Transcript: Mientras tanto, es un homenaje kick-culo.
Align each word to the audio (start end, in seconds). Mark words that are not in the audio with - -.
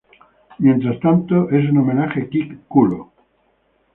Mientras 0.57 0.99
tanto, 0.99 1.51
es 1.51 1.69
un 1.69 1.77
homenaje 1.77 2.27
kick-culo. 2.27 3.11